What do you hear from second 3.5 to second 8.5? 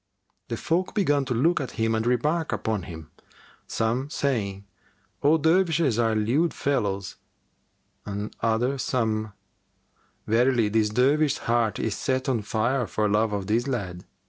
some saying, "All Dervishes are lewd fellows," and